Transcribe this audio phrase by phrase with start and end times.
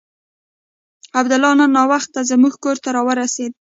[1.19, 3.51] عبدالله نن ناوخته زموږ کور ته راورسېد.